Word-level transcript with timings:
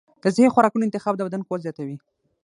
د 0.21 0.23
صحي 0.35 0.49
خوراکونو 0.53 0.85
انتخاب 0.87 1.13
د 1.17 1.21
بدن 1.27 1.41
قوت 1.47 1.61
زیاتوي. 1.65 1.97